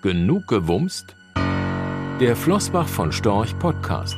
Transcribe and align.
Genug 0.00 0.46
gewumst? 0.46 1.16
Der 2.20 2.36
Flossbach 2.36 2.86
von 2.86 3.10
Storch 3.10 3.58
Podcast. 3.58 4.16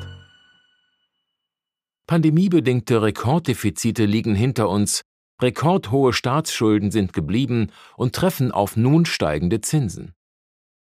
Pandemiebedingte 2.07 3.01
Rekorddefizite 3.01 4.05
liegen 4.05 4.35
hinter 4.35 4.69
uns, 4.69 5.01
rekordhohe 5.41 6.13
Staatsschulden 6.13 6.91
sind 6.91 7.15
geblieben 7.15 7.73
und 7.97 8.15
treffen 8.15 8.53
auf 8.53 8.77
nun 8.77 9.07
steigende 9.07 9.63
Zinsen. 9.63 10.13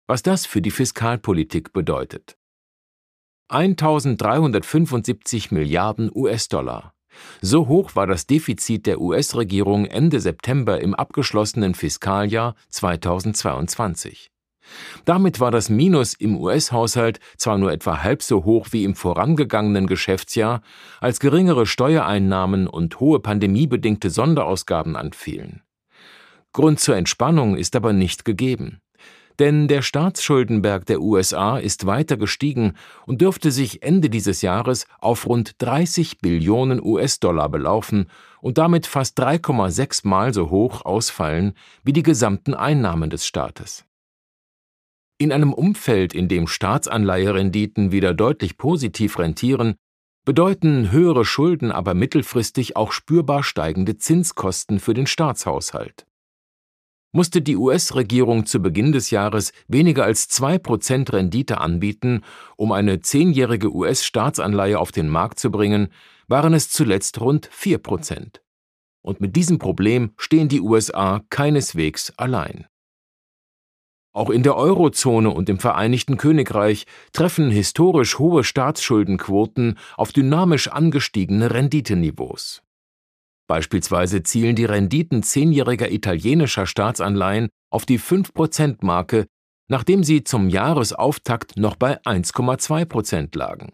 Was 0.07 0.23
das 0.23 0.47
für 0.47 0.63
die 0.63 0.71
Fiskalpolitik 0.71 1.75
bedeutet. 1.75 2.39
1375 3.49 5.51
Milliarden 5.51 6.11
US-Dollar. 6.11 6.95
So 7.43 7.69
hoch 7.69 7.97
war 7.97 8.07
das 8.07 8.27
Defizit 8.27 8.87
der 8.87 9.03
US-Regierung 9.03 9.85
Ende 9.85 10.21
September 10.21 10.81
im 10.81 10.95
abgeschlossenen 10.95 11.75
Fiskaljahr 11.75 12.55
2022. 12.71 14.31
Damit 15.05 15.41
war 15.41 15.51
das 15.51 15.69
Minus 15.69 16.15
im 16.15 16.37
US-Haushalt 16.37 17.21
zwar 17.37 17.59
nur 17.59 17.73
etwa 17.73 18.03
halb 18.03 18.23
so 18.23 18.45
hoch 18.45 18.69
wie 18.71 18.85
im 18.85 18.95
vorangegangenen 18.95 19.87
Geschäftsjahr, 19.87 20.63
als 21.01 21.21
geringere 21.21 21.67
Steuereinnahmen 21.67 22.67
und 22.67 23.01
hohe 23.01 23.21
pandemiebedingte 23.21 24.11
Sonderausgaben 24.11 24.97
anfielen. 24.97 25.63
Grund 26.53 26.81
zur 26.81 26.97
Entspannung 26.97 27.57
ist 27.57 27.77
aber 27.77 27.93
nicht 27.93 28.25
gegeben. 28.25 28.81
Denn 29.39 29.69
der 29.69 29.83
Staatsschuldenberg 29.83 30.87
der 30.87 31.01
USA 31.01 31.59
ist 31.59 31.85
weiter 31.87 32.17
gestiegen 32.17 32.73
und 33.07 33.21
dürfte 33.21 33.51
sich 33.51 33.83
Ende 33.83 34.09
dieses 34.09 34.41
Jahres 34.41 34.87
auf 34.99 35.27
rund 35.27 35.57
30 35.59 36.21
Billionen 36.21 36.83
US-Dollar 36.83 37.51
belaufen 37.51 38.07
und 38.41 38.57
damit 38.57 38.87
fast 38.87 39.21
3,6 39.21 40.09
Mal 40.09 40.33
so 40.33 40.51
hoch 40.51 40.85
ausfallen 40.85 41.53
wie 41.85 41.93
die 41.93 42.03
gesamten 42.03 42.55
Einnahmen 42.55 43.11
des 43.11 43.27
Staates. 43.27 43.85
In 45.19 45.33
einem 45.33 45.55
Umfeld, 45.55 46.13
in 46.13 46.29
dem 46.29 46.47
Staatsanleiherenditen 46.47 47.91
wieder 47.91 48.13
deutlich 48.13 48.59
positiv 48.59 49.19
rentieren, 49.19 49.77
bedeuten 50.27 50.91
höhere 50.91 51.25
Schulden 51.25 51.73
aber 51.73 51.95
mittelfristig 51.95 52.77
auch 52.77 52.93
spürbar 52.93 53.43
steigende 53.43 53.97
Zinskosten 53.97 54.79
für 54.79 54.93
den 54.93 55.07
Staatshaushalt. 55.07 56.07
Musste 57.13 57.41
die 57.41 57.57
US-Regierung 57.57 58.45
zu 58.45 58.61
Beginn 58.61 58.93
des 58.93 59.11
Jahres 59.11 59.53
weniger 59.69 60.05
als 60.05 60.29
2% 60.29 61.11
Rendite 61.11 61.63
anbieten, 61.63 62.23
um 62.57 62.73
eine 62.73 63.01
zehnjährige 63.01 63.75
US-Staatsanleihe 63.75 64.79
auf 64.79 64.93
den 64.93 65.09
Markt 65.09 65.39
zu 65.39 65.51
bringen, 65.51 65.89
waren 66.29 66.53
es 66.53 66.69
zuletzt 66.69 67.23
rund 67.23 67.49
4%. 67.49 68.41
Und 69.01 69.23
mit 69.23 69.35
diesem 69.35 69.59
Problem 69.59 70.11
stehen 70.19 70.49
die 70.49 70.61
USA 70.61 71.23
keineswegs 71.31 72.13
allein. 72.19 72.67
Auch 74.17 74.31
in 74.31 74.43
der 74.43 74.57
Eurozone 74.57 75.29
und 75.29 75.51
im 75.51 75.59
Vereinigten 75.59 76.17
Königreich 76.17 76.87
treffen 77.13 77.51
historisch 77.51 78.19
hohe 78.19 78.45
Staatsschuldenquoten 78.45 79.77
auf 79.99 80.11
dynamisch 80.11 80.69
angestiegene 80.69 81.53
Renditeniveaus. 81.53 82.63
Beispielsweise 83.47 84.23
zielen 84.23 84.57
die 84.57 84.65
Renditen 84.65 85.23
zehnjähriger 85.23 85.93
italienischer 85.93 86.65
Staatsanleihen 86.65 87.51
auf 87.71 87.85
die 87.85 88.01
5%-Marke, 88.01 89.27
nachdem 89.69 90.03
sie 90.03 90.25
zum 90.25 90.49
Jahresauftakt 90.49 91.59
noch 91.59 91.77
bei 91.77 92.01
1,2% 92.01 93.37
lagen. 93.37 93.71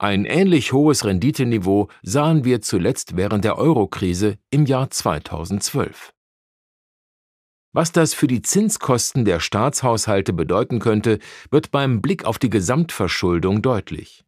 Ein 0.00 0.24
ähnlich 0.24 0.72
hohes 0.72 1.04
Renditeniveau 1.04 1.88
sahen 2.04 2.44
wir 2.44 2.60
zuletzt 2.60 3.16
während 3.16 3.44
der 3.44 3.58
Eurokrise 3.58 4.36
im 4.50 4.66
Jahr 4.66 4.88
2012. 4.88 6.12
Was 7.78 7.92
das 7.92 8.12
für 8.12 8.26
die 8.26 8.42
Zinskosten 8.42 9.24
der 9.24 9.38
Staatshaushalte 9.38 10.32
bedeuten 10.32 10.80
könnte, 10.80 11.20
wird 11.52 11.70
beim 11.70 12.02
Blick 12.02 12.24
auf 12.24 12.40
die 12.40 12.50
Gesamtverschuldung 12.50 13.62
deutlich. 13.62 14.24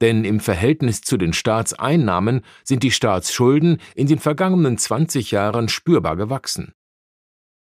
Denn 0.00 0.24
im 0.24 0.40
Verhältnis 0.40 1.02
zu 1.02 1.18
den 1.18 1.34
Staatseinnahmen 1.34 2.40
sind 2.64 2.82
die 2.82 2.90
Staatsschulden 2.90 3.82
in 3.94 4.06
den 4.06 4.18
vergangenen 4.18 4.78
20 4.78 5.30
Jahren 5.30 5.68
spürbar 5.68 6.16
gewachsen. 6.16 6.72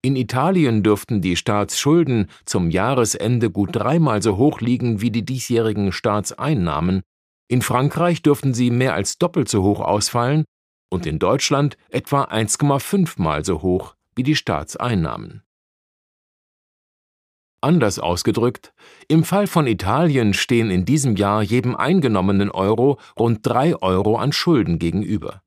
In 0.03 0.17
Italien 0.17 0.83
dürften 0.83 1.21
die 1.21 1.37
Staatsschulden 1.37 2.29
zum 2.45 2.69
Jahresende 2.69 3.53
gut 3.53 3.77
dreimal 3.77 4.25
so 4.25 4.37
hoch 4.37 4.61
liegen 4.61 5.01
wie 5.01 5.13
die 5.13 5.25
diesjährigen 5.25 5.93
Staatseinnahmen, 5.93 7.03
in 7.47 7.63
Frankreich 7.63 8.23
dürften 8.23 8.53
sie 8.53 8.73
mehr 8.73 8.95
als 8.95 9.17
doppelt 9.19 9.49
so 9.49 9.63
hoch 9.63 9.81
ausfallen 9.81 10.45
und 10.93 11.07
in 11.07 11.21
Deutschland 11.21 11.77
etwa 11.89 12.25
1,5 12.25 13.23
mal 13.23 13.45
so 13.45 13.63
hoch 13.63 13.95
wie 14.15 14.22
die 14.22 14.37
Staatseinnahmen. 14.37 15.43
Anders 17.62 17.98
ausgedrückt, 17.98 18.72
im 19.09 19.22
Fall 19.22 19.47
von 19.47 19.66
Italien 19.66 20.32
stehen 20.32 20.71
in 20.71 20.87
diesem 20.87 21.16
Jahr 21.16 21.43
jedem 21.43 21.76
eingenommenen 21.76 22.50
Euro 22.50 22.98
rund 23.19 23.41
drei 23.47 23.76
Euro 23.76 24.16
an 24.16 24.32
Schulden 24.32 24.78
gegenüber. 24.78 25.43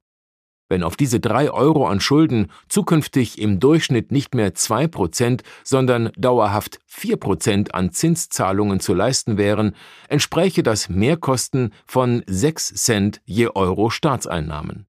Wenn 0.69 0.83
auf 0.83 0.95
diese 0.95 1.19
drei 1.19 1.51
Euro 1.51 1.87
an 1.87 1.99
Schulden 1.99 2.51
zukünftig 2.69 3.39
im 3.39 3.59
Durchschnitt 3.59 4.11
nicht 4.11 4.35
mehr 4.35 4.53
zwei 4.53 4.87
Prozent, 4.87 5.43
sondern 5.63 6.11
dauerhaft 6.15 6.79
vier 6.85 7.17
Prozent 7.17 7.73
an 7.75 7.91
Zinszahlungen 7.91 8.79
zu 8.79 8.93
leisten 8.93 9.37
wären, 9.37 9.75
entspräche 10.07 10.63
das 10.63 10.89
Mehrkosten 10.89 11.73
von 11.85 12.23
sechs 12.27 12.73
Cent 12.75 13.21
je 13.25 13.49
Euro 13.53 13.89
Staatseinnahmen. 13.89 14.87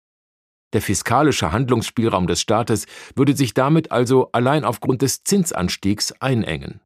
Der 0.74 0.82
fiskalische 0.82 1.52
Handlungsspielraum 1.52 2.26
des 2.26 2.40
Staates 2.40 2.86
würde 3.14 3.34
sich 3.34 3.54
damit 3.54 3.92
also 3.92 4.30
allein 4.32 4.64
aufgrund 4.64 5.02
des 5.02 5.22
Zinsanstiegs 5.22 6.12
einengen. 6.20 6.80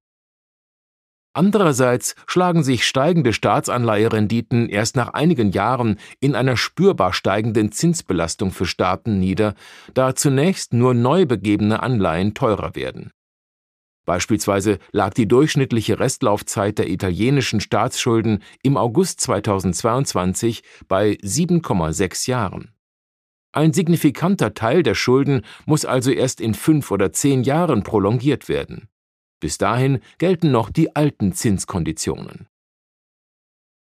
Andererseits 1.33 2.15
schlagen 2.27 2.63
sich 2.63 2.87
steigende 2.87 3.33
Staatsanleiherenditen 3.33 4.69
erst 4.69 4.97
nach 4.97 5.15
einigen 5.15 5.53
Jahren 5.53 5.99
in 6.21 6.35
einer 6.35 6.57
spürbar 6.57 7.13
steigenden 7.13 7.73
Zinsbelastung 7.73 8.51
für 8.51 8.67
Staaten 8.67 9.19
nieder, 9.21 9.55
da 9.95 10.15
zunächst 10.15 10.73
nur 10.73 10.95
neu 10.95 11.27
begebene 11.27 11.83
Anleihen 11.83 12.35
teurer 12.35 12.75
werden. 12.75 13.13
Beispielsweise 14.05 14.79
lag 14.91 15.15
die 15.15 15.29
durchschnittliche 15.29 16.01
Restlaufzeit 16.01 16.79
der 16.79 16.89
italienischen 16.89 17.61
Staatsschulden 17.61 18.43
im 18.63 18.77
August 18.77 19.21
2022 19.21 20.63
bei 20.89 21.13
7,6 21.23 22.29
Jahren. 22.29 22.75
Ein 23.59 23.73
signifikanter 23.73 24.55
Teil 24.55 24.85
der 24.85 24.95
Schulden 24.95 25.43
muss 25.67 25.85
also 25.85 26.13
erst 26.13 26.41
in 26.41 26.55
fünf 26.55 26.93
oder 26.93 27.13
zehn 27.13 27.43
Jahren 27.43 27.83
prolongiert 27.83 28.49
werden. 28.49 28.87
Bis 29.41 29.59
dahin 29.59 29.99
gelten 30.19 30.53
noch 30.53 30.71
die 30.71 30.95
alten 30.95 31.33
Zinskonditionen. 31.33 32.47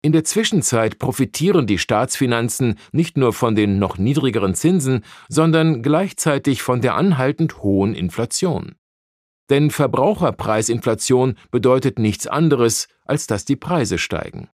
In 0.03 0.11
der 0.11 0.25
Zwischenzeit 0.25 0.99
profitieren 0.99 1.69
die 1.69 1.79
Staatsfinanzen 1.79 2.77
nicht 2.91 3.17
nur 3.17 3.33
von 3.33 3.55
den 3.55 3.79
noch 3.79 3.99
niedrigeren 3.99 4.57
Zinsen, 4.57 5.05
sondern 5.29 5.81
gleichzeitig 5.85 6.61
von 6.61 6.81
der 6.81 6.97
anhaltend 6.97 7.63
hohen 7.63 7.95
Inflation. 7.95 8.75
Denn 9.49 9.71
Verbraucherpreisinflation 9.71 11.37
bedeutet 11.53 12.01
nichts 12.01 12.27
anderes, 12.27 12.89
als 13.05 13.29
dass 13.29 13.45
die 13.45 13.55
Preise 13.55 13.99
steigen. 13.99 14.49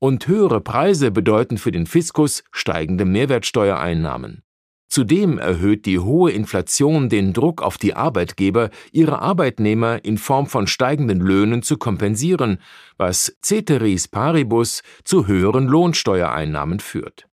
Und 0.00 0.26
höhere 0.26 0.60
Preise 0.60 1.10
bedeuten 1.10 1.58
für 1.58 1.72
den 1.72 1.86
Fiskus 1.86 2.42
steigende 2.52 3.04
Mehrwertsteuereinnahmen. 3.04 4.42
Zudem 4.88 5.38
erhöht 5.38 5.86
die 5.86 6.00
hohe 6.00 6.32
Inflation 6.32 7.08
den 7.08 7.32
Druck 7.32 7.62
auf 7.62 7.78
die 7.78 7.94
Arbeitgeber, 7.94 8.70
ihre 8.90 9.20
Arbeitnehmer 9.20 10.04
in 10.04 10.18
Form 10.18 10.46
von 10.46 10.66
steigenden 10.66 11.20
Löhnen 11.20 11.62
zu 11.62 11.76
kompensieren, 11.76 12.58
was 12.96 13.36
ceteris 13.40 14.08
paribus 14.08 14.82
zu 15.04 15.28
höheren 15.28 15.68
Lohnsteuereinnahmen 15.68 16.80
führt. 16.80 17.28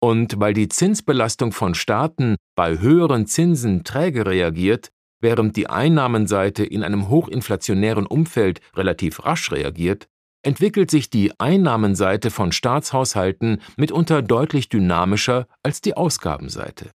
Und 0.00 0.40
weil 0.40 0.54
die 0.54 0.68
Zinsbelastung 0.68 1.52
von 1.52 1.74
Staaten 1.74 2.36
bei 2.56 2.78
höheren 2.78 3.26
Zinsen 3.26 3.84
träge 3.84 4.26
reagiert, 4.26 4.90
während 5.20 5.56
die 5.56 5.68
Einnahmenseite 5.68 6.64
in 6.64 6.82
einem 6.82 7.08
hochinflationären 7.08 8.06
Umfeld 8.06 8.60
relativ 8.74 9.24
rasch 9.24 9.52
reagiert, 9.52 10.08
entwickelt 10.42 10.90
sich 10.90 11.10
die 11.10 11.32
Einnahmenseite 11.38 12.30
von 12.30 12.52
Staatshaushalten 12.52 13.60
mitunter 13.76 14.22
deutlich 14.22 14.68
dynamischer 14.68 15.46
als 15.62 15.80
die 15.80 15.96
Ausgabenseite. 15.96 16.90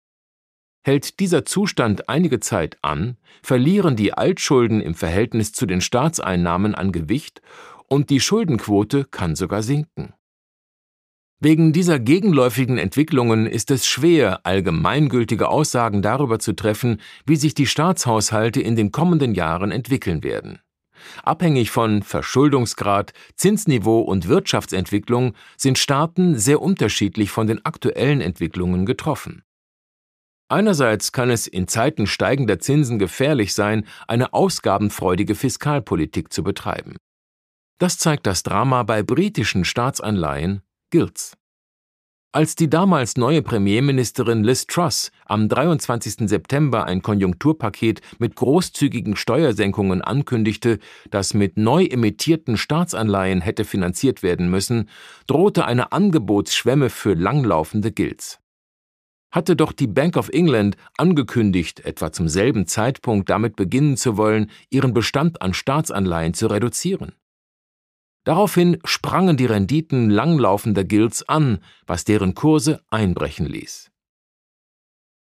Hält 0.83 1.19
dieser 1.19 1.45
Zustand 1.45 2.09
einige 2.09 2.39
Zeit 2.39 2.77
an, 2.81 3.17
verlieren 3.43 3.95
die 3.95 4.13
Altschulden 4.13 4.81
im 4.81 4.95
Verhältnis 4.95 5.53
zu 5.53 5.65
den 5.65 5.81
Staatseinnahmen 5.81 6.73
an 6.73 6.91
Gewicht 6.91 7.41
und 7.87 8.09
die 8.09 8.19
Schuldenquote 8.19 9.05
kann 9.05 9.35
sogar 9.35 9.61
sinken. 9.61 10.13
Wegen 11.39 11.73
dieser 11.73 11.99
gegenläufigen 11.99 12.77
Entwicklungen 12.77 13.47
ist 13.47 13.71
es 13.71 13.87
schwer, 13.87 14.45
allgemeingültige 14.45 15.49
Aussagen 15.49 16.03
darüber 16.03 16.37
zu 16.37 16.53
treffen, 16.53 17.01
wie 17.25 17.35
sich 17.35 17.55
die 17.55 17.65
Staatshaushalte 17.65 18.61
in 18.61 18.75
den 18.75 18.91
kommenden 18.91 19.33
Jahren 19.33 19.71
entwickeln 19.71 20.23
werden. 20.23 20.59
Abhängig 21.23 21.71
von 21.71 22.03
Verschuldungsgrad, 22.03 23.13
Zinsniveau 23.35 24.01
und 24.01 24.27
Wirtschaftsentwicklung 24.27 25.33
sind 25.57 25.77
Staaten 25.77 26.37
sehr 26.37 26.61
unterschiedlich 26.61 27.31
von 27.31 27.47
den 27.47 27.65
aktuellen 27.65 28.21
Entwicklungen 28.21 28.85
getroffen. 28.85 29.43
Einerseits 30.49 31.13
kann 31.13 31.29
es 31.29 31.47
in 31.47 31.67
Zeiten 31.69 32.07
steigender 32.07 32.59
Zinsen 32.59 32.99
gefährlich 32.99 33.53
sein, 33.53 33.87
eine 34.07 34.33
ausgabenfreudige 34.33 35.33
Fiskalpolitik 35.33 36.33
zu 36.33 36.43
betreiben. 36.43 36.97
Das 37.79 37.97
zeigt 37.97 38.27
das 38.27 38.43
Drama 38.43 38.83
bei 38.83 39.01
britischen 39.01 39.63
Staatsanleihen 39.63 40.61
Gilts. 40.89 41.37
Als 42.33 42.55
die 42.55 42.69
damals 42.69 43.17
neue 43.17 43.41
Premierministerin 43.41 44.45
Liz 44.45 44.65
Truss 44.65 45.11
am 45.25 45.49
23. 45.49 46.29
September 46.29 46.85
ein 46.85 47.01
Konjunkturpaket 47.01 47.99
mit 48.19 48.37
großzügigen 48.37 49.17
Steuersenkungen 49.17 50.01
ankündigte, 50.01 50.79
das 51.09 51.33
mit 51.33 51.57
neu 51.57 51.83
emittierten 51.83 52.55
Staatsanleihen 52.55 53.41
hätte 53.41 53.65
finanziert 53.65 54.23
werden 54.23 54.49
müssen, 54.49 54.87
drohte 55.27 55.65
eine 55.65 55.91
Angebotsschwemme 55.91 56.89
für 56.89 57.15
langlaufende 57.15 57.91
Gilts. 57.91 58.39
Hatte 59.29 59.57
doch 59.57 59.73
die 59.73 59.87
Bank 59.87 60.15
of 60.15 60.29
England 60.29 60.77
angekündigt, 60.97 61.81
etwa 61.81 62.13
zum 62.13 62.29
selben 62.29 62.65
Zeitpunkt 62.65 63.29
damit 63.29 63.57
beginnen 63.57 63.97
zu 63.97 64.15
wollen, 64.15 64.49
ihren 64.69 64.93
Bestand 64.93 65.41
an 65.41 65.53
Staatsanleihen 65.53 66.33
zu 66.33 66.47
reduzieren. 66.47 67.11
Daraufhin 68.23 68.77
sprangen 68.85 69.37
die 69.37 69.47
Renditen 69.47 70.09
langlaufender 70.09 70.83
Gilts 70.83 71.27
an, 71.27 71.59
was 71.87 72.03
deren 72.03 72.35
Kurse 72.35 72.81
einbrechen 72.89 73.47
ließ. 73.47 73.91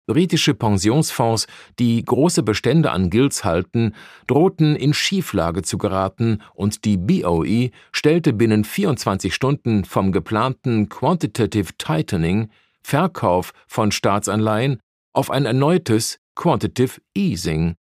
Britische 0.08 0.54
Pensionsfonds, 0.54 1.48
die 1.80 2.04
große 2.04 2.44
Bestände 2.44 2.92
an 2.92 3.10
Gilts 3.10 3.46
halten, 3.46 3.96
drohten 4.28 4.76
in 4.76 4.94
Schieflage 4.94 5.62
zu 5.62 5.78
geraten 5.78 6.42
und 6.54 6.84
die 6.84 6.98
BOE 6.98 7.70
stellte 7.94 8.34
binnen 8.34 8.66
24 8.66 9.34
Stunden 9.34 9.86
vom 9.86 10.12
geplanten 10.12 10.90
Quantitative 10.90 11.78
Tightening, 11.78 12.50
Verkauf 12.82 13.54
von 13.68 13.92
Staatsanleihen, 13.92 14.82
auf 15.14 15.30
ein 15.32 15.46
erneutes 15.46 16.20
Quantitative 16.36 17.00
Easing, 17.16 17.76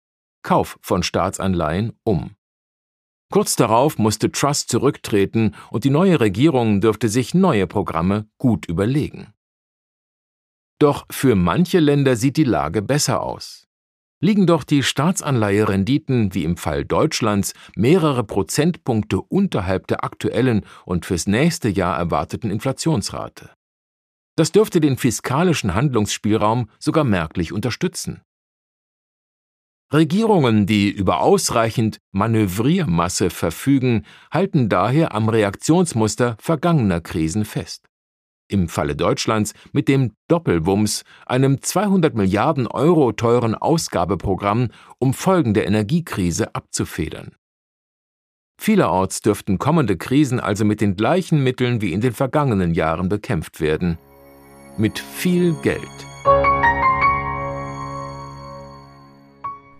Kauf 0.43 0.77
von 0.81 1.03
Staatsanleihen 1.03 1.93
um. 2.03 2.35
Kurz 3.31 3.55
darauf 3.55 3.99
musste 3.99 4.31
Truss 4.31 4.65
zurücktreten 4.65 5.55
und 5.69 5.83
die 5.83 5.91
neue 5.91 6.19
Regierung 6.19 6.81
dürfte 6.81 7.09
sich 7.09 7.35
neue 7.35 7.67
Programme 7.67 8.27
gut 8.39 8.65
überlegen. 8.65 9.33
Doch 10.79 11.05
für 11.11 11.35
manche 11.35 11.79
Länder 11.79 12.15
sieht 12.15 12.37
die 12.37 12.43
Lage 12.43 12.81
besser 12.81 13.21
aus. 13.21 13.67
Liegen 14.21 14.47
doch 14.47 14.63
die 14.63 14.83
Staatsanleiherenditen 14.83 16.33
wie 16.33 16.43
im 16.43 16.57
Fall 16.57 16.83
Deutschlands 16.83 17.53
mehrere 17.75 18.23
Prozentpunkte 18.23 19.21
unterhalb 19.21 19.87
der 19.87 20.03
aktuellen 20.03 20.65
und 20.85 21.05
fürs 21.05 21.27
nächste 21.27 21.69
Jahr 21.69 21.97
erwarteten 21.97 22.49
Inflationsrate. 22.49 23.51
Das 24.35 24.51
dürfte 24.51 24.81
den 24.81 24.97
fiskalischen 24.97 25.75
Handlungsspielraum 25.75 26.69
sogar 26.79 27.03
merklich 27.03 27.53
unterstützen. 27.53 28.21
Regierungen, 29.91 30.67
die 30.67 30.89
über 30.89 31.21
ausreichend 31.21 31.99
Manövriermasse 32.11 33.31
verfügen, 33.31 34.05
halten 34.31 34.69
daher 34.69 35.15
am 35.15 35.29
Reaktionsmuster 35.29 36.37
vergangener 36.39 37.01
Krisen 37.01 37.43
fest. 37.43 37.85
Im 38.51 38.67
Falle 38.67 38.95
Deutschlands 38.95 39.53
mit 39.71 39.87
dem 39.87 40.13
Doppelwumms, 40.27 41.03
einem 41.25 41.61
200 41.61 42.15
Milliarden 42.15 42.67
Euro 42.67 43.11
teuren 43.11 43.55
Ausgabeprogramm, 43.55 44.69
um 44.99 45.13
Folgen 45.13 45.53
der 45.53 45.67
Energiekrise 45.67 46.55
abzufedern. 46.55 47.35
Vielerorts 48.59 49.21
dürften 49.21 49.57
kommende 49.57 49.97
Krisen 49.97 50.39
also 50.39 50.65
mit 50.65 50.81
den 50.81 50.95
gleichen 50.95 51.43
Mitteln 51.43 51.81
wie 51.81 51.93
in 51.93 52.01
den 52.01 52.13
vergangenen 52.13 52.73
Jahren 52.73 53.07
bekämpft 53.07 53.61
werden. 53.61 53.97
Mit 54.77 54.99
viel 54.99 55.53
Geld. 55.61 55.87